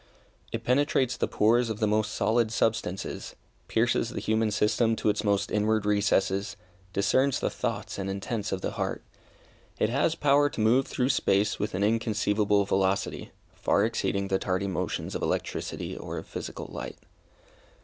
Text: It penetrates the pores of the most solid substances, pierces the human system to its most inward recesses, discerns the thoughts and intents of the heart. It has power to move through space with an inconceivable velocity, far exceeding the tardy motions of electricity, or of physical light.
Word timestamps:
It 0.51 0.63
penetrates 0.63 1.15
the 1.15 1.27
pores 1.27 1.69
of 1.69 1.79
the 1.79 1.85
most 1.85 2.15
solid 2.15 2.51
substances, 2.51 3.35
pierces 3.67 4.09
the 4.09 4.19
human 4.19 4.49
system 4.49 4.95
to 4.95 5.09
its 5.09 5.23
most 5.23 5.51
inward 5.51 5.85
recesses, 5.85 6.57
discerns 6.91 7.39
the 7.39 7.51
thoughts 7.51 7.99
and 7.99 8.09
intents 8.09 8.51
of 8.51 8.61
the 8.61 8.71
heart. 8.71 9.03
It 9.77 9.89
has 9.89 10.15
power 10.15 10.49
to 10.49 10.59
move 10.59 10.87
through 10.87 11.09
space 11.09 11.59
with 11.59 11.75
an 11.75 11.83
inconceivable 11.83 12.65
velocity, 12.65 13.31
far 13.53 13.85
exceeding 13.85 14.29
the 14.29 14.39
tardy 14.39 14.65
motions 14.65 15.13
of 15.13 15.21
electricity, 15.21 15.95
or 15.95 16.17
of 16.17 16.25
physical 16.25 16.65
light. 16.71 16.97